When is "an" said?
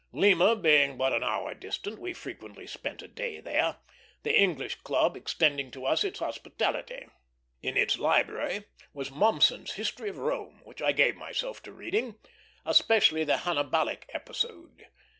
1.13-1.21